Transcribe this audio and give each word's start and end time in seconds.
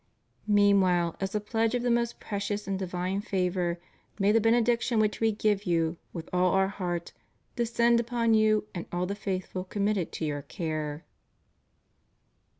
Meanwhile 0.47 1.15
as 1.19 1.35
a 1.35 1.39
pledge 1.39 1.75
of 1.75 1.83
the 1.83 1.91
most 1.91 2.19
precious 2.19 2.67
and 2.67 2.79
divine 2.79 3.21
favor 3.21 3.79
may 4.17 4.31
the 4.31 4.41
benediction 4.41 4.99
which 4.99 5.19
We 5.19 5.31
give 5.31 5.67
you 5.67 5.97
with 6.11 6.27
all 6.33 6.53
Our 6.53 6.69
heart, 6.69 7.13
descend 7.55 7.99
upon 7.99 8.33
you 8.33 8.65
and 8.73 8.87
all 8.91 9.05
the 9.05 9.13
faithful 9.13 9.63
com 9.63 9.85
mitted 9.85 10.11
to 10.13 10.25
your 10.25 10.41
care. 10.41 11.05